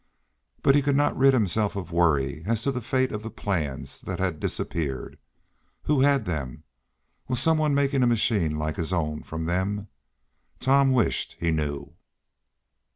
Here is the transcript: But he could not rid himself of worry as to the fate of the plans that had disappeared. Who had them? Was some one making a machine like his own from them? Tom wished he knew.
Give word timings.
But 0.63 0.73
he 0.73 0.81
could 0.81 0.95
not 0.95 1.15
rid 1.15 1.35
himself 1.35 1.75
of 1.75 1.91
worry 1.91 2.41
as 2.47 2.63
to 2.63 2.71
the 2.71 2.81
fate 2.81 3.11
of 3.11 3.21
the 3.21 3.29
plans 3.29 4.01
that 4.01 4.17
had 4.17 4.39
disappeared. 4.39 5.19
Who 5.83 6.01
had 6.01 6.25
them? 6.25 6.63
Was 7.27 7.39
some 7.39 7.59
one 7.59 7.75
making 7.75 8.01
a 8.01 8.07
machine 8.07 8.57
like 8.57 8.77
his 8.77 8.93
own 8.93 9.21
from 9.21 9.45
them? 9.45 9.89
Tom 10.59 10.91
wished 10.91 11.35
he 11.39 11.51
knew. 11.51 11.93